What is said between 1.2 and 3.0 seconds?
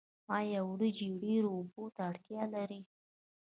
ډیرو اوبو ته اړتیا لري؟